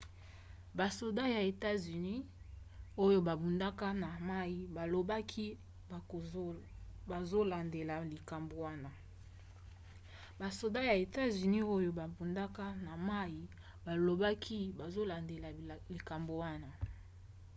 basoda 0.79 1.23
ya 1.35 1.41
etats-unis 1.51 2.25
oyo 3.05 3.19
babundaka 3.27 3.87
na 4.03 4.09
mai 13.07 13.45
balobaki 14.53 14.61
bazolandela 14.79 15.49
likambo 15.91 16.33
wana 16.41 16.71